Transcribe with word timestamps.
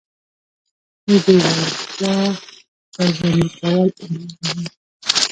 د 1.07 1.09
دې 1.25 1.35
وړتيا 1.51 2.15
راژوندي 2.97 3.47
کول 3.57 3.87
علم 4.01 4.21
غواړي. 4.39 4.67